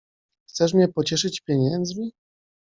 Chcesz 0.49 0.73
mnie 0.73 0.87
pocieszyć 0.87 1.41
pieniędzmi? 1.45 2.11